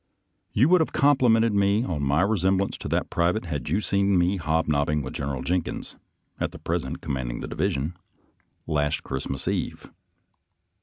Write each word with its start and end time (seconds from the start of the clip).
You 0.51 0.67
would 0.69 0.81
have 0.81 0.93
complimented 0.93 1.53
me 1.53 1.83
on 1.83 2.01
my 2.01 2.21
re 2.23 2.35
semblance 2.35 2.75
to 2.79 2.87
that 2.87 3.11
private 3.11 3.45
had 3.45 3.69
you 3.69 3.79
seen 3.79 4.17
me 4.17 4.37
hob 4.37 4.67
nobbing 4.67 5.03
with 5.03 5.13
General 5.13 5.43
Jenkins, 5.43 5.95
at 6.39 6.63
present 6.63 7.01
com 7.01 7.13
manding 7.13 7.39
the 7.41 7.47
division, 7.47 7.95
last 8.65 9.03
Christmas 9.03 9.47
Eve. 9.47 9.91